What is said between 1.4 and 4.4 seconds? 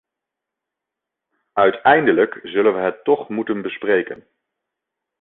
Uiteindelijk zullen we het toch moeten bespreken.